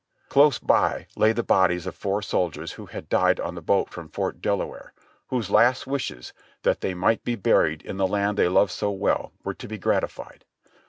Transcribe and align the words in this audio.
Close 0.29 0.57
by 0.57 1.05
lay 1.15 1.31
the 1.31 1.43
bodies 1.43 1.85
of 1.85 1.93
four 1.95 2.23
soldiers 2.23 2.71
who 2.71 2.87
had 2.87 3.07
died 3.07 3.39
on 3.39 3.53
the 3.53 3.61
boat 3.61 3.91
from 3.91 4.09
Fort 4.09 4.41
Delaware, 4.41 4.93
whose 5.27 5.51
last 5.51 5.85
wishes, 5.85 6.33
"that 6.63 6.81
they 6.81 6.95
might 6.95 7.23
be 7.23 7.35
buried 7.35 7.83
in 7.83 7.97
the 7.97 8.07
land 8.07 8.35
they 8.35 8.49
loved 8.49 8.71
so 8.71 8.89
well," 8.89 9.31
were 9.43 9.53
to 9.53 9.67
be 9.67 9.77
gratified. 9.77 10.43